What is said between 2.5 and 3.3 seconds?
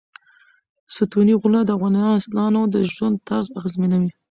د ژوند